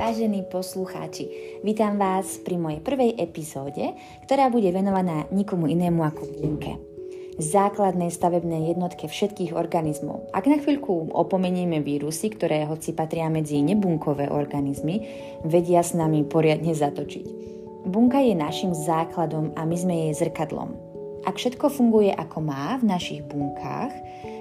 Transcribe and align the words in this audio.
Vážení 0.00 0.48
poslucháči, 0.48 1.28
vítam 1.60 2.00
vás 2.00 2.40
pri 2.40 2.56
mojej 2.56 2.80
prvej 2.80 3.20
epizóde, 3.20 3.92
ktorá 4.24 4.48
bude 4.48 4.72
venovaná 4.72 5.28
nikomu 5.28 5.68
inému 5.68 6.00
ako 6.00 6.24
bunke. 6.40 6.80
Základnej 7.36 8.08
stavebnej 8.08 8.72
jednotke 8.72 9.12
všetkých 9.12 9.52
organizmov. 9.52 10.24
Ak 10.32 10.48
na 10.48 10.56
chvíľku 10.56 11.12
opomenieme 11.12 11.84
vírusy, 11.84 12.32
ktoré 12.32 12.64
hoci 12.64 12.96
patria 12.96 13.28
medzi 13.28 13.60
nebunkové 13.60 14.32
organizmy, 14.32 15.04
vedia 15.44 15.84
s 15.84 15.92
nami 15.92 16.24
poriadne 16.24 16.72
zatočiť. 16.72 17.26
Bunka 17.84 18.24
je 18.24 18.32
našim 18.32 18.72
základom 18.72 19.52
a 19.52 19.68
my 19.68 19.76
sme 19.76 20.08
jej 20.08 20.16
zrkadlom. 20.16 20.80
Ak 21.28 21.36
všetko 21.36 21.68
funguje 21.68 22.16
ako 22.16 22.40
má 22.40 22.80
v 22.80 22.88
našich 22.88 23.20
bunkách, 23.28 23.92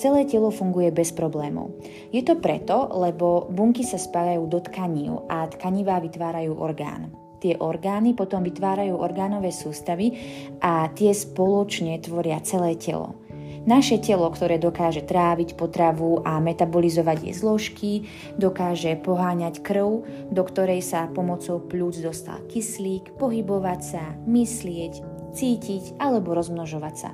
celé 0.00 0.24
telo 0.24 0.48
funguje 0.48 0.88
bez 0.88 1.12
problémov. 1.12 1.76
Je 2.08 2.24
to 2.24 2.40
preto, 2.40 2.88
lebo 2.96 3.52
bunky 3.52 3.84
sa 3.84 4.00
spájajú 4.00 4.48
do 4.48 4.64
tkaní 4.64 5.12
a 5.28 5.44
tkanivá 5.52 6.00
vytvárajú 6.00 6.56
orgán. 6.56 7.12
Tie 7.40 7.56
orgány 7.56 8.16
potom 8.16 8.40
vytvárajú 8.40 8.96
orgánové 8.96 9.52
sústavy 9.52 10.16
a 10.60 10.88
tie 10.92 11.12
spoločne 11.12 12.00
tvoria 12.00 12.40
celé 12.40 12.76
telo. 12.76 13.16
Naše 13.60 14.00
telo, 14.00 14.24
ktoré 14.32 14.56
dokáže 14.56 15.04
tráviť 15.04 15.52
potravu 15.52 16.24
a 16.24 16.40
metabolizovať 16.40 17.28
jej 17.28 17.34
zložky, 17.36 17.92
dokáže 18.40 18.96
poháňať 19.04 19.60
krv, 19.60 20.04
do 20.32 20.42
ktorej 20.48 20.80
sa 20.80 21.12
pomocou 21.12 21.60
plúc 21.60 22.00
dostal 22.00 22.40
kyslík, 22.48 23.20
pohybovať 23.20 23.80
sa, 23.84 24.04
myslieť, 24.24 25.04
cítiť 25.36 26.00
alebo 26.00 26.32
rozmnožovať 26.32 26.94
sa. 26.96 27.12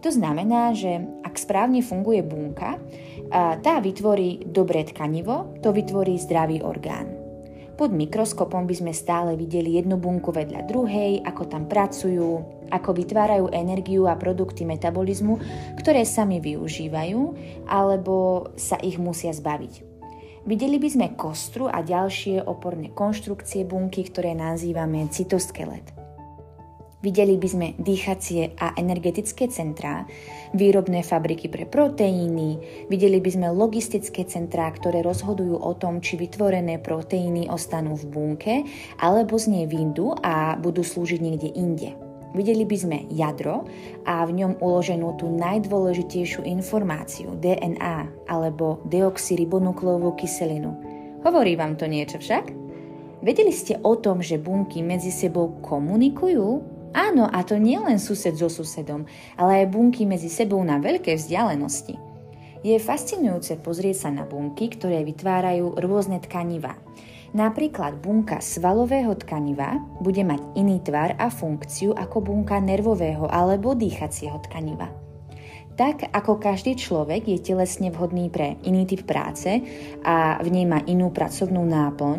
To 0.00 0.08
znamená, 0.08 0.72
že 0.72 1.04
ak 1.20 1.36
správne 1.36 1.84
funguje 1.84 2.24
bunka, 2.24 2.80
tá 3.60 3.74
vytvorí 3.84 4.48
dobré 4.48 4.88
tkanivo, 4.88 5.60
to 5.60 5.76
vytvorí 5.76 6.16
zdravý 6.16 6.64
orgán. 6.64 7.20
Pod 7.76 7.96
mikroskopom 7.96 8.68
by 8.68 8.74
sme 8.76 8.92
stále 8.92 9.36
videli 9.40 9.76
jednu 9.80 9.96
bunku 9.96 10.32
vedľa 10.32 10.68
druhej, 10.68 11.24
ako 11.24 11.42
tam 11.48 11.64
pracujú, 11.64 12.28
ako 12.68 12.90
vytvárajú 12.92 13.52
energiu 13.56 14.04
a 14.04 14.20
produkty 14.20 14.68
metabolizmu, 14.68 15.40
ktoré 15.80 16.04
sami 16.04 16.44
využívajú, 16.44 17.20
alebo 17.68 18.48
sa 18.56 18.76
ich 18.84 19.00
musia 19.00 19.32
zbaviť. 19.32 19.88
Videli 20.44 20.80
by 20.80 20.88
sme 20.88 21.06
kostru 21.16 21.68
a 21.68 21.84
ďalšie 21.84 22.44
oporné 22.44 22.92
konštrukcie 22.92 23.68
bunky, 23.68 24.08
ktoré 24.08 24.32
nazývame 24.32 25.08
cytoskelet. 25.12 25.99
Videli 27.00 27.40
by 27.40 27.48
sme 27.48 27.68
dýchacie 27.80 28.60
a 28.60 28.76
energetické 28.76 29.48
centrá, 29.48 30.04
výrobné 30.52 31.00
fabriky 31.00 31.48
pre 31.48 31.64
proteíny, 31.64 32.60
videli 32.92 33.24
by 33.24 33.30
sme 33.32 33.48
logistické 33.56 34.28
centrá, 34.28 34.68
ktoré 34.68 35.00
rozhodujú 35.00 35.64
o 35.64 35.72
tom, 35.80 36.04
či 36.04 36.20
vytvorené 36.20 36.76
proteíny 36.76 37.48
ostanú 37.48 37.96
v 37.96 38.04
bunke 38.04 38.54
alebo 39.00 39.40
z 39.40 39.48
nej 39.48 39.64
výjdu 39.64 40.12
a 40.20 40.60
budú 40.60 40.84
slúžiť 40.84 41.20
niekde 41.24 41.48
inde. 41.56 41.96
Videli 42.36 42.68
by 42.68 42.76
sme 42.76 42.98
jadro 43.08 43.64
a 44.04 44.20
v 44.28 44.36
ňom 44.36 44.60
uloženú 44.60 45.16
tú 45.16 45.32
najdôležitejšiu 45.40 46.44
informáciu 46.44 47.32
DNA 47.40 48.28
alebo 48.28 48.84
deoxyribonukleovú 48.92 50.20
kyselinu. 50.20 50.76
Hovorí 51.24 51.56
vám 51.56 51.80
to 51.80 51.88
niečo 51.88 52.20
však? 52.20 52.52
Vedeli 53.24 53.56
ste 53.56 53.80
o 53.80 53.96
tom, 53.96 54.20
že 54.20 54.36
bunky 54.36 54.84
medzi 54.84 55.08
sebou 55.08 55.64
komunikujú? 55.64 56.79
Áno, 56.90 57.30
a 57.30 57.46
to 57.46 57.54
nie 57.54 57.78
len 57.78 58.02
sused 58.02 58.34
so 58.34 58.50
susedom, 58.50 59.06
ale 59.38 59.62
aj 59.62 59.70
bunky 59.70 60.02
medzi 60.02 60.26
sebou 60.26 60.58
na 60.66 60.82
veľké 60.82 61.14
vzdialenosti. 61.14 61.94
Je 62.60 62.76
fascinujúce 62.76 63.56
pozrieť 63.62 64.04
sa 64.04 64.10
na 64.12 64.26
bunky, 64.26 64.68
ktoré 64.68 65.00
vytvárajú 65.06 65.80
rôzne 65.80 66.20
tkaniva. 66.20 66.76
Napríklad 67.30 68.02
bunka 68.02 68.42
svalového 68.42 69.14
tkaniva 69.14 69.78
bude 70.02 70.26
mať 70.26 70.42
iný 70.58 70.82
tvar 70.82 71.14
a 71.14 71.30
funkciu 71.30 71.94
ako 71.94 72.20
bunka 72.26 72.58
nervového 72.58 73.30
alebo 73.30 73.78
dýchacieho 73.78 74.42
tkaniva. 74.50 74.90
Tak 75.78 76.10
ako 76.12 76.42
každý 76.42 76.74
človek 76.74 77.30
je 77.30 77.38
telesne 77.40 77.88
vhodný 77.94 78.28
pre 78.28 78.58
iný 78.66 78.84
typ 78.84 79.06
práce 79.06 79.62
a 80.02 80.36
v 80.42 80.48
nej 80.52 80.66
má 80.66 80.82
inú 80.84 81.14
pracovnú 81.14 81.64
náplň, 81.64 82.18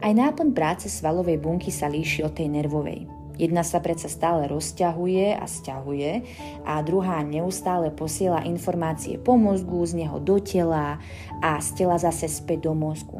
aj 0.00 0.12
náplň 0.14 0.48
práce 0.54 0.86
svalovej 0.88 1.42
bunky 1.42 1.68
sa 1.74 1.90
líši 1.90 2.24
od 2.24 2.32
tej 2.32 2.48
nervovej. 2.48 3.21
Jedna 3.42 3.66
sa 3.66 3.82
predsa 3.82 4.06
stále 4.06 4.46
rozťahuje 4.46 5.34
a 5.34 5.42
stiahuje 5.50 6.10
a 6.62 6.78
druhá 6.86 7.26
neustále 7.26 7.90
posiela 7.90 8.46
informácie 8.46 9.18
po 9.18 9.34
mozgu, 9.34 9.82
z 9.82 10.06
neho 10.06 10.22
do 10.22 10.38
tela 10.38 11.02
a 11.42 11.58
z 11.58 11.82
tela 11.82 11.98
zase 11.98 12.30
späť 12.30 12.70
do 12.70 12.78
mozgu. 12.78 13.18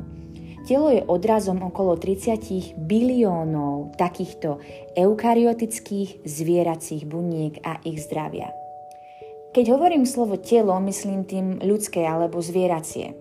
Telo 0.62 0.94
je 0.94 1.02
odrazom 1.02 1.58
okolo 1.66 1.98
30 1.98 2.78
biliónov 2.78 3.98
takýchto 3.98 4.62
eukaryotických 4.94 6.22
zvieracích 6.22 7.02
buniek 7.02 7.58
a 7.66 7.82
ich 7.82 7.98
zdravia. 7.98 8.54
Keď 9.50 9.74
hovorím 9.74 10.06
slovo 10.06 10.38
telo, 10.38 10.78
myslím 10.86 11.26
tým 11.26 11.58
ľudské 11.66 12.06
alebo 12.06 12.38
zvieracie. 12.38 13.18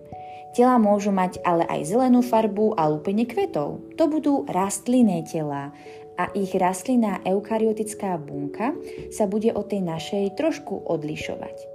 Tela 0.52 0.76
môžu 0.76 1.10
mať 1.10 1.40
ale 1.42 1.64
aj 1.64 1.88
zelenú 1.88 2.20
farbu 2.20 2.76
a 2.76 2.84
lúpenie 2.86 3.24
kvetov. 3.24 3.80
To 3.96 4.04
budú 4.04 4.44
rastlinné 4.46 5.24
tela 5.24 5.72
a 6.18 6.28
ich 6.36 6.52
rastlinná 6.56 7.24
eukaryotická 7.24 8.20
bunka 8.20 8.76
sa 9.12 9.24
bude 9.28 9.52
od 9.52 9.68
tej 9.68 9.82
našej 9.84 10.24
trošku 10.36 10.84
odlišovať. 10.88 11.72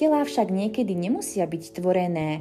Telá 0.00 0.24
však 0.24 0.48
niekedy 0.48 0.96
nemusia 0.96 1.44
byť 1.44 1.76
tvorené 1.76 2.40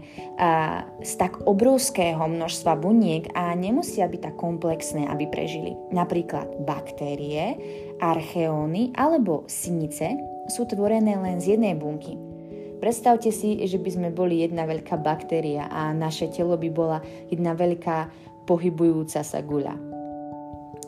z 1.03 1.13
tak 1.19 1.43
obrovského 1.43 2.23
množstva 2.23 2.79
buniek 2.79 3.27
a 3.35 3.51
nemusia 3.51 4.07
byť 4.07 4.31
tak 4.31 4.35
komplexné, 4.39 5.03
aby 5.11 5.27
prežili. 5.27 5.75
Napríklad 5.91 6.63
baktérie, 6.63 7.59
archeóny 7.99 8.95
alebo 8.95 9.43
sinice 9.51 10.15
sú 10.47 10.71
tvorené 10.71 11.19
len 11.19 11.43
z 11.43 11.59
jednej 11.59 11.75
bunky. 11.75 12.15
Predstavte 12.79 13.27
si, 13.27 13.59
že 13.67 13.75
by 13.75 13.89
sme 13.91 14.09
boli 14.15 14.39
jedna 14.39 14.63
veľká 14.63 14.95
baktéria 15.03 15.67
a 15.67 15.91
naše 15.91 16.31
telo 16.31 16.55
by 16.55 16.69
bola 16.71 17.03
jedna 17.27 17.59
veľká 17.59 18.07
pohybujúca 18.47 19.19
sa 19.19 19.43
guľa. 19.43 19.88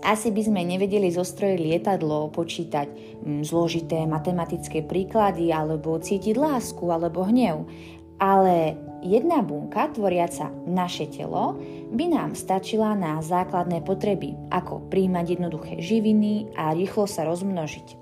Asi 0.02 0.34
by 0.34 0.42
sme 0.42 0.66
nevedeli 0.66 1.14
zostrojiť 1.14 1.60
lietadlo, 1.62 2.34
počítať 2.34 2.90
mm, 3.22 3.46
zložité 3.46 4.10
matematické 4.10 4.82
príklady 4.82 5.54
alebo 5.54 6.02
cítiť 6.02 6.34
lásku 6.42 6.82
alebo 6.90 7.22
hnev. 7.22 7.70
Ale 8.18 8.78
jedna 9.06 9.46
bunka 9.46 9.94
tvoriaca 9.94 10.50
naše 10.66 11.06
telo 11.10 11.58
by 11.94 12.06
nám 12.10 12.34
stačila 12.34 12.98
na 12.98 13.22
základné 13.22 13.86
potreby, 13.86 14.34
ako 14.50 14.90
príjmať 14.90 15.38
jednoduché 15.38 15.78
živiny 15.82 16.54
a 16.58 16.74
rýchlo 16.74 17.06
sa 17.06 17.26
rozmnožiť. 17.26 18.02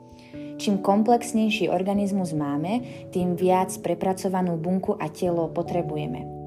Čím 0.60 0.84
komplexnejší 0.84 1.72
organizmus 1.72 2.36
máme, 2.36 2.84
tým 3.16 3.40
viac 3.40 3.72
prepracovanú 3.80 4.60
bunku 4.60 4.96
a 5.00 5.08
telo 5.08 5.48
potrebujeme. 5.52 6.39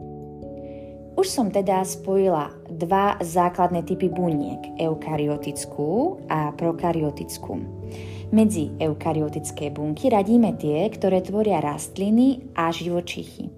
Už 1.12 1.28
som 1.28 1.52
teda 1.52 1.84
spojila 1.84 2.56
dva 2.72 3.20
základné 3.20 3.84
typy 3.84 4.08
buniek, 4.08 4.80
eukaryotickú 4.80 6.24
a 6.32 6.56
prokaryotickú. 6.56 7.60
Medzi 8.32 8.72
eukaryotické 8.80 9.68
bunky 9.68 10.08
radíme 10.08 10.56
tie, 10.56 10.88
ktoré 10.88 11.20
tvoria 11.20 11.60
rastliny 11.60 12.56
a 12.56 12.72
živočichy. 12.72 13.52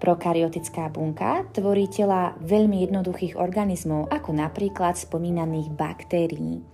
Prokaryotická 0.00 0.88
bunka 0.88 1.44
tvorí 1.52 1.92
tela 1.92 2.32
veľmi 2.40 2.80
jednoduchých 2.88 3.36
organizmov, 3.36 4.08
ako 4.08 4.32
napríklad 4.32 4.96
spomínaných 4.96 5.68
baktérií. 5.76 6.64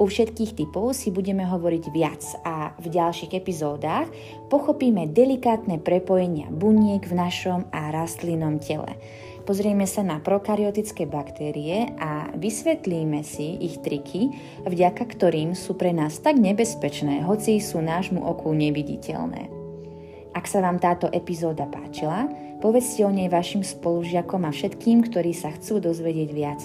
U 0.00 0.08
všetkých 0.08 0.56
typov 0.56 0.96
si 0.96 1.12
budeme 1.12 1.44
hovoriť 1.44 1.84
viac 1.92 2.24
a 2.48 2.72
v 2.80 2.88
ďalších 2.88 3.36
epizódach 3.36 4.08
pochopíme 4.48 5.12
delikátne 5.12 5.76
prepojenia 5.76 6.48
buniek 6.48 7.04
v 7.04 7.12
našom 7.12 7.68
a 7.68 7.92
rastlinnom 7.92 8.56
tele. 8.56 8.96
Pozrieme 9.42 9.90
sa 9.90 10.06
na 10.06 10.22
prokaryotické 10.22 11.10
baktérie 11.10 11.90
a 11.98 12.30
vysvetlíme 12.38 13.26
si 13.26 13.58
ich 13.58 13.82
triky, 13.82 14.30
vďaka 14.62 15.02
ktorým 15.02 15.58
sú 15.58 15.74
pre 15.74 15.90
nás 15.90 16.22
tak 16.22 16.38
nebezpečné, 16.38 17.26
hoci 17.26 17.58
sú 17.58 17.82
nášmu 17.82 18.22
oku 18.22 18.54
neviditeľné. 18.54 19.50
Ak 20.32 20.46
sa 20.46 20.62
vám 20.62 20.78
táto 20.78 21.10
epizóda 21.10 21.66
páčila, 21.66 22.30
povedzte 22.62 23.02
o 23.02 23.10
nej 23.10 23.26
vašim 23.26 23.66
spolužiakom 23.66 24.46
a 24.46 24.54
všetkým, 24.54 25.10
ktorí 25.10 25.34
sa 25.34 25.50
chcú 25.58 25.82
dozvedieť 25.82 26.30
viac. 26.30 26.62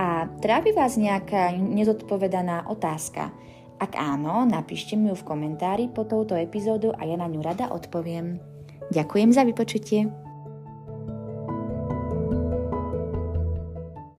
A 0.00 0.32
trápi 0.40 0.72
vás 0.72 0.96
nejaká 0.96 1.52
nezodpovedaná 1.54 2.72
otázka? 2.72 3.30
Ak 3.78 3.94
áno, 3.94 4.48
napíšte 4.48 4.96
mi 4.98 5.12
ju 5.12 5.16
v 5.20 5.28
komentári 5.28 5.92
po 5.92 6.08
touto 6.08 6.34
epizódu 6.34 6.90
a 6.96 7.04
ja 7.06 7.14
na 7.20 7.30
ňu 7.30 7.44
rada 7.44 7.70
odpoviem. 7.70 8.40
Ďakujem 8.90 9.30
za 9.30 9.44
vypočutie. 9.44 10.27